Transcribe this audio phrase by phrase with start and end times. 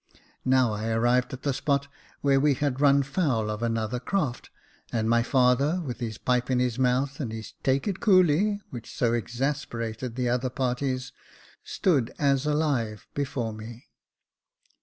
[0.45, 1.87] Now I arrived at the spot
[2.21, 4.49] where we had run foul of another craft;
[4.91, 8.89] and my father, with his pipe in his mouth and his Take it coolly," which
[8.91, 11.11] so exasperated the other parties,
[11.63, 13.89] stood as alive before me.